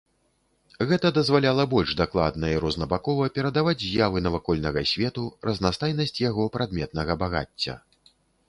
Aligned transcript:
Гэта 0.91 1.07
дазваляла 1.17 1.65
больш 1.73 1.91
дакладна 1.99 2.45
і 2.53 2.57
рознабакова 2.63 3.29
перадаваць 3.35 3.77
з'явы 3.83 4.25
навакольнага 4.29 4.81
свету, 4.93 5.23
разнастайнасць 5.51 6.19
яго 6.29 6.51
прадметнага 6.57 7.13
багацця. 7.27 7.73